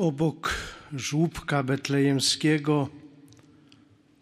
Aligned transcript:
obok 0.00 0.54
żłóbka 0.92 1.62
betlejemskiego 1.62 2.88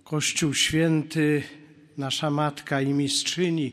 Kościół 0.04 0.54
Święty, 0.54 1.42
nasza 1.96 2.30
Matka 2.30 2.80
i 2.80 2.92
Mistrzyni, 2.92 3.72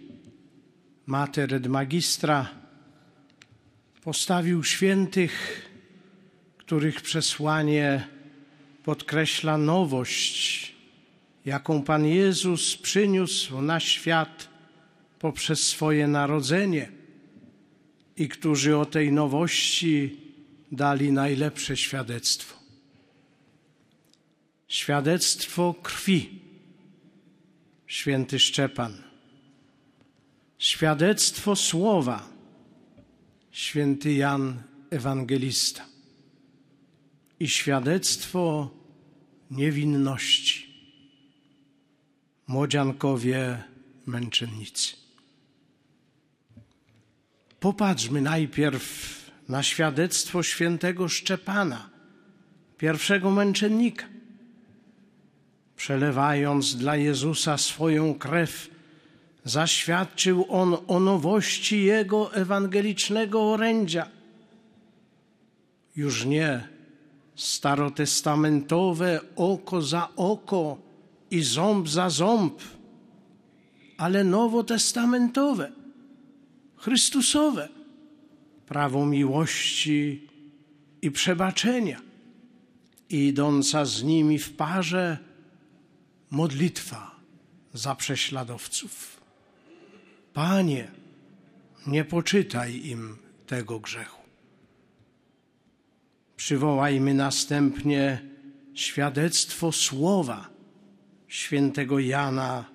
Mater 1.05 1.53
et 1.53 1.67
Magistra, 1.67 2.49
postawił 4.03 4.63
świętych, 4.63 5.65
których 6.57 7.01
przesłanie 7.01 8.07
podkreśla 8.83 9.57
nowość, 9.57 10.73
jaką 11.45 11.81
Pan 11.81 12.05
Jezus 12.05 12.77
przyniósł 12.77 13.61
na 13.61 13.79
świat 13.79 14.49
poprzez 15.19 15.67
swoje 15.67 16.07
narodzenie 16.07 16.91
i 18.17 18.29
którzy 18.29 18.77
o 18.77 18.85
tej 18.85 19.11
nowości 19.11 20.24
dali 20.71 21.11
najlepsze 21.11 21.77
świadectwo. 21.77 22.59
Świadectwo 24.67 25.75
krwi, 25.83 26.41
święty 27.87 28.39
Szczepan. 28.39 29.03
Świadectwo 30.57 31.55
słowa, 31.55 32.29
święty 33.51 34.13
Jan 34.13 34.63
Ewangelista. 34.89 35.85
I 37.39 37.47
świadectwo 37.47 38.69
niewinności, 39.51 40.73
młodziankowie 42.47 43.63
męczennicy. 44.05 44.95
Popatrzmy 47.59 48.21
najpierw 48.21 49.24
na 49.49 49.63
świadectwo 49.63 50.43
świętego 50.43 51.09
Szczepana, 51.09 51.89
pierwszego 52.77 53.31
męczennika. 53.31 54.05
Przelewając 55.75 56.75
dla 56.75 56.95
Jezusa 56.95 57.57
swoją 57.57 58.15
krew, 58.15 58.69
zaświadczył 59.43 60.45
on 60.49 60.77
o 60.87 60.99
nowości 60.99 61.83
jego 61.83 62.33
ewangelicznego 62.33 63.51
orędzia. 63.51 64.09
Już 65.95 66.25
nie 66.25 66.67
starotestamentowe 67.35 69.19
oko 69.35 69.81
za 69.81 70.09
oko 70.15 70.77
i 71.31 71.43
ząb 71.43 71.89
za 71.89 72.09
ząb, 72.09 72.61
ale 73.97 74.23
nowotestamentowe, 74.23 75.71
Chrystusowe 76.77 77.69
prawo 78.67 79.05
miłości 79.05 80.27
i 81.01 81.11
przebaczenia, 81.11 82.01
i 83.09 83.27
idąca 83.27 83.85
z 83.85 84.03
nimi 84.03 84.39
w 84.39 84.53
parze 84.53 85.17
modlitwa 86.29 87.15
za 87.73 87.95
prześladowców. 87.95 89.21
Panie, 90.33 90.91
nie 91.87 92.05
poczytaj 92.05 92.85
im 92.85 93.17
tego 93.47 93.79
grzechu. 93.79 94.21
Przywołajmy 96.37 97.13
następnie 97.13 98.21
świadectwo 98.73 99.71
słowa 99.71 100.49
świętego 101.27 101.99
Jana, 101.99 102.65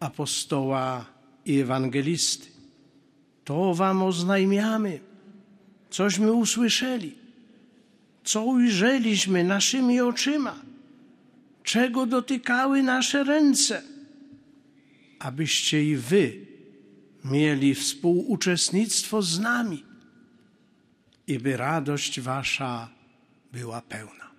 apostoła 0.00 1.04
i 1.44 1.60
ewangelisty. 1.60 2.46
To 3.44 3.74
wam 3.74 4.02
oznajmiamy 4.02 5.00
cośmy 5.90 6.32
usłyszeli, 6.32 7.14
co 8.24 8.42
ujrzeliśmy 8.44 9.44
naszymi 9.44 10.00
oczyma, 10.00 10.56
czego 11.62 12.06
dotykały 12.06 12.82
nasze 12.82 13.24
ręce, 13.24 13.82
abyście 15.18 15.84
i 15.84 15.96
wy 15.96 16.46
mieli 17.24 17.74
współuczestnictwo 17.74 19.22
z 19.22 19.40
nami 19.40 19.84
i 21.26 21.38
by 21.38 21.56
radość 21.56 22.20
wasza 22.20 22.88
była 23.52 23.80
pełna. 23.80 24.30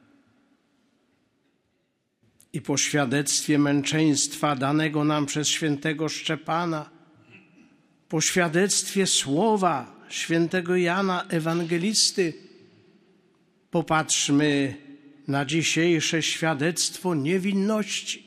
I 2.54 2.62
po 2.62 2.78
świadectwie 2.78 3.60
męczeństwa 3.60 4.56
danego 4.56 5.04
nam 5.04 5.26
przez 5.26 5.48
świętego 5.48 6.10
Szczepana, 6.10 6.90
po 8.10 8.22
świadectwie 8.22 9.08
słowa, 9.08 9.97
świętego 10.10 10.76
Jana 10.76 11.26
Ewangelisty, 11.30 12.34
popatrzmy 13.72 14.76
na 15.28 15.46
dzisiejsze 15.46 16.24
świadectwo 16.24 17.16
niewinności 17.16 18.24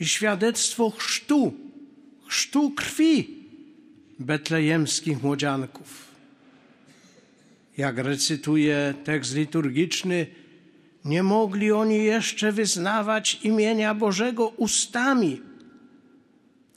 i 0.00 0.06
świadectwo 0.06 0.90
chrztu, 0.90 1.54
chrztu 2.26 2.70
krwi 2.70 3.38
betlejemskich 4.18 5.22
młodzianków. 5.22 6.08
Jak 7.76 7.98
recytuje 7.98 8.94
tekst 9.04 9.34
liturgiczny, 9.34 10.26
nie 11.04 11.22
mogli 11.22 11.72
oni 11.72 12.04
jeszcze 12.04 12.52
wyznawać 12.52 13.38
imienia 13.42 13.94
Bożego 13.94 14.48
ustami, 14.48 15.42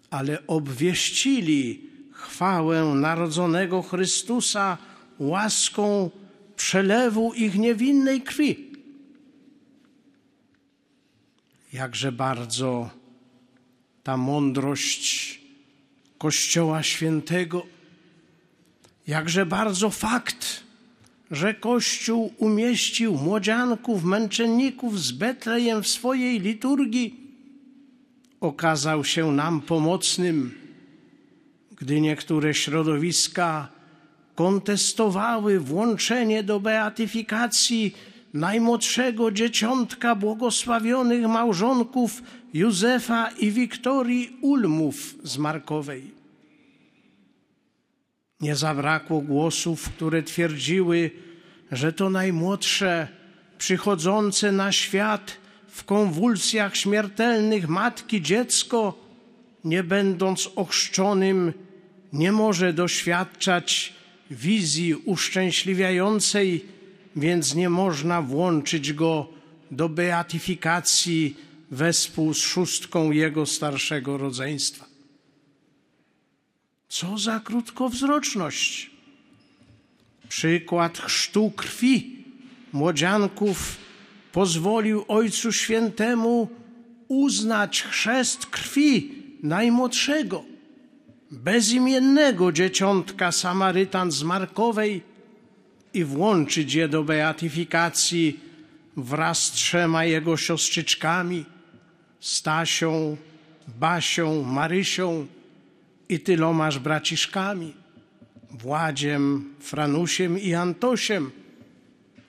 ale 0.10 0.48
obwieścili 0.48 1.91
chwałę 2.22 2.86
narodzonego 2.86 3.82
Chrystusa 3.82 4.78
łaską 5.20 6.09
przelewu 6.56 7.34
ich 7.34 7.56
niewinnej 7.56 8.22
krwi. 8.22 8.72
Jakże 11.74 12.12
bardzo 12.12 12.90
ta 14.04 14.18
mądrość 14.18 15.42
Kościoła 16.18 16.84
Świętego, 16.84 17.66
jakże 19.08 19.46
bardzo 19.46 19.90
fakt, 19.90 20.64
że 21.31 21.54
Kościół 21.54 22.34
umieścił 22.38 23.18
młodzianków, 23.18 24.04
męczenników 24.04 25.00
z 25.00 25.12
Betlejem 25.12 25.84
w 25.84 25.88
swojej 25.88 26.40
liturgii, 26.40 27.22
okazał 28.42 29.04
się 29.04 29.31
nam 29.31 29.62
pomocnym 29.62 30.61
gdy 31.81 32.02
niektóre 32.02 32.53
środowiska 32.53 33.68
kontestowały 34.36 35.59
włączenie 35.59 36.44
do 36.44 36.59
beatyfikacji 36.59 37.96
najmłodszego 38.34 39.31
dzieciątka 39.31 40.16
błogosławionych 40.16 41.28
małżonków 41.28 42.24
Józefa 42.53 43.30
i 43.30 43.52
Wiktorii 43.52 44.38
Ulmów 44.42 45.16
z 45.24 45.38
Markowej. 45.38 46.12
Nie 48.42 48.56
zabrakło 48.56 49.22
głosów, 49.22 49.90
które 49.90 50.24
twierdziły, 50.24 51.12
że 51.72 51.94
to 51.94 52.09
najmłodsze, 52.09 53.08
przychodzące 53.58 54.52
na 54.52 54.72
świat 54.72 55.38
w 55.68 55.84
konwulsjach 55.84 56.75
śmiertelnych 56.75 57.69
matki 57.69 58.22
dziecko, 58.22 58.94
nie 59.63 59.84
będąc 59.84 60.50
ochrzczonym, 60.56 61.53
nie 62.14 62.32
może 62.32 62.74
doświadczać 62.74 63.94
wizji 64.32 64.96
uszczęśliwiającej, 64.96 66.66
więc 67.16 67.56
nie 67.56 67.70
można 67.70 68.22
włączyć 68.22 68.94
go 68.94 69.28
do 69.72 69.90
beatyfikacji 69.90 71.36
wespół 71.72 72.34
z 72.34 72.38
szóstką 72.38 73.12
jego 73.12 73.46
starszego 73.46 74.18
rodzeństwa. 74.18 74.86
Co 76.90 77.18
za 77.18 77.40
krótkowzroczność! 77.40 78.92
Przykład 80.30 80.98
chrztu 80.98 81.52
krwi 81.52 82.24
młodzianków 82.74 83.78
pozwolił 84.31 85.06
Ojcu 85.07 85.52
Świętemu 85.52 86.50
uznać 87.07 87.84
chrzest 87.84 88.46
krwi 88.46 89.12
najmłodszego 89.44 90.50
bezimiennego 91.31 92.51
dzieciątka 92.51 93.31
Samarytan 93.31 94.12
z 94.12 94.24
Markowej 94.24 95.01
i 95.94 96.04
włączyć 96.04 96.74
je 96.74 96.88
do 96.88 97.04
beatyfikacji 97.04 98.39
wraz 98.98 99.44
z 99.44 99.51
trzema 99.51 100.06
jego 100.06 100.38
siostrzyczkami, 100.38 101.45
Stasią, 102.19 103.18
Basią, 103.80 104.44
Marysią 104.44 105.28
i 106.10 106.19
tylomaż 106.19 106.80
braciszkami, 106.80 107.74
Władziem, 108.51 109.54
Franusiem 109.60 110.39
i 110.39 110.54
Antosiem, 110.54 111.31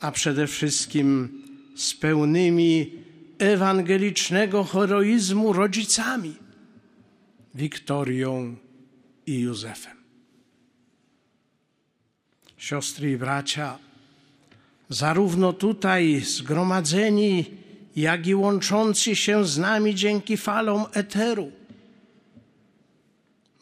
a 0.00 0.12
przede 0.12 0.46
wszystkim 0.46 1.28
z 1.76 1.94
pełnymi 1.94 2.90
ewangelicznego 3.38 4.64
heroizmu 4.64 5.52
rodzicami, 5.52 6.34
Wiktorią 7.54 8.56
i 9.26 9.40
Józefem. 9.40 9.96
Siostry 12.56 13.10
i 13.10 13.16
bracia, 13.16 13.78
zarówno 14.88 15.52
tutaj 15.52 16.20
zgromadzeni, 16.20 17.44
jak 17.96 18.26
i 18.26 18.34
łączący 18.34 19.16
się 19.16 19.44
z 19.44 19.58
nami 19.58 19.94
dzięki 19.94 20.36
falom 20.36 20.84
eteru. 20.92 21.52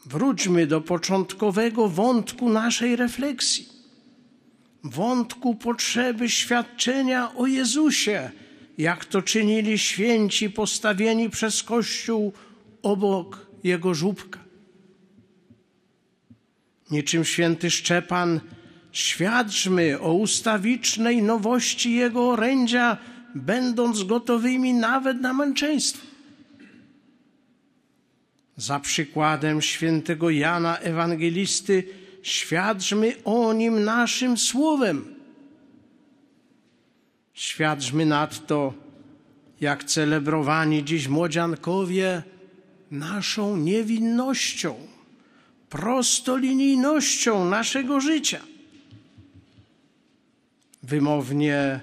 Wróćmy 0.05 0.67
do 0.67 0.81
początkowego 0.81 1.89
wątku 1.89 2.49
naszej 2.49 2.95
refleksji, 2.95 3.69
wątku 4.83 5.55
potrzeby 5.55 6.29
świadczenia 6.29 7.35
o 7.35 7.47
Jezusie, 7.47 8.31
jak 8.77 9.05
to 9.05 9.21
czynili 9.21 9.77
święci 9.77 10.49
postawieni 10.49 11.29
przez 11.29 11.63
Kościół 11.63 12.33
obok 12.81 13.47
jego 13.63 13.93
żubka. 13.93 14.40
Niczym 16.91 17.25
święty 17.25 17.71
Szczepan, 17.71 18.39
świadczmy 18.91 19.99
o 19.99 20.13
ustawicznej 20.13 21.21
nowości 21.21 21.95
jego 21.95 22.29
orędzia, 22.29 22.97
będąc 23.35 24.03
gotowymi 24.03 24.73
nawet 24.73 25.21
na 25.21 25.33
męczeństwo. 25.33 26.07
Za 28.57 28.79
przykładem 28.79 29.61
świętego 29.61 30.29
Jana 30.29 30.77
Ewangelisty 30.77 31.83
świadczmy 32.23 33.15
o 33.25 33.53
nim 33.53 33.83
naszym 33.83 34.37
słowem. 34.37 35.15
Świadczmy 37.33 38.05
nadto, 38.05 38.73
jak 39.61 39.83
celebrowani 39.83 40.83
dziś 40.83 41.07
młodziankowie, 41.07 42.23
naszą 42.91 43.57
niewinnością, 43.57 44.75
prostolinijnością 45.71 47.45
naszego 47.45 47.99
życia. 47.99 48.39
Wymownie 50.83 51.79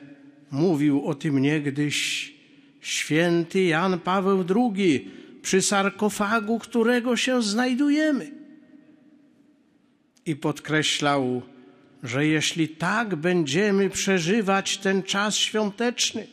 mówił 0.51 1.07
o 1.07 1.15
tym 1.15 1.39
niegdyś 1.39 1.99
święty 2.81 3.63
Jan 3.63 4.01
Paweł 4.01 4.45
II 4.57 5.11
przy 5.43 5.63
sarkofagu, 5.63 6.59
którego 6.59 7.17
się 7.17 7.43
znajdujemy. 7.43 8.31
I 10.27 10.37
podkreślał, 10.37 11.43
że 12.03 12.27
jeśli 12.27 12.69
tak 12.69 13.17
będziemy 13.17 13.91
przeżywać 13.91 14.79
ten 14.79 15.03
czas 15.03 15.37
świąteczny, 15.37 16.27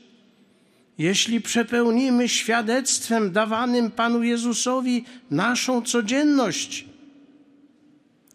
jeśli 0.97 1.41
przepełnimy 1.41 2.29
świadectwem 2.29 3.31
dawanym 3.31 3.91
Panu 3.91 4.23
Jezusowi 4.23 5.05
naszą 5.31 5.81
codzienność, 5.81 6.94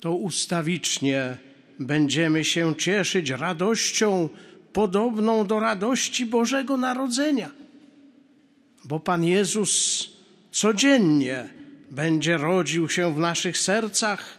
to 0.01 0.15
ustawicznie 0.15 1.37
będziemy 1.79 2.45
się 2.45 2.75
cieszyć 2.77 3.31
radością 3.31 4.29
podobną 4.73 5.47
do 5.47 5.61
radości 5.61 6.27
Bożego 6.27 6.77
Narodzenia, 6.77 7.51
bo 8.85 9.01
Pan 9.01 9.25
Jezus 9.25 10.09
codziennie 10.53 11.49
będzie 11.91 12.37
rodził 12.37 12.89
się 12.89 13.15
w 13.15 13.19
naszych 13.19 13.59
sercach, 13.59 14.39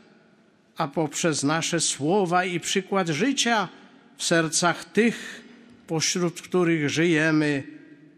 a 0.78 0.88
poprzez 0.88 1.44
nasze 1.44 1.80
słowa 1.80 2.46
i 2.46 2.60
przykład 2.60 3.08
życia 3.10 3.68
w 4.18 4.24
sercach 4.24 4.86
tych, 4.86 5.44
pośród 5.88 6.42
których 6.42 6.90
żyjemy 6.90 7.64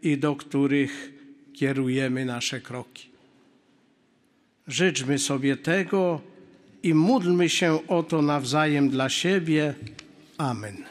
i 0.01 0.18
do 0.18 0.36
których 0.36 1.13
kierujemy 1.54 2.25
nasze 2.25 2.62
kroki. 2.62 3.10
Życzmy 4.68 5.19
sobie 5.19 5.57
tego 5.57 6.22
i 6.83 6.94
módlmy 6.94 7.50
się 7.50 7.88
o 7.88 8.03
to 8.03 8.21
nawzajem 8.21 8.89
dla 8.89 9.09
siebie. 9.09 9.74
Amen. 10.38 10.83